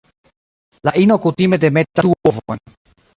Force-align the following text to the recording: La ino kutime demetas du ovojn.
La 0.87 0.93
ino 1.01 1.17
kutime 1.25 1.59
demetas 1.65 2.09
du 2.09 2.15
ovojn. 2.31 2.65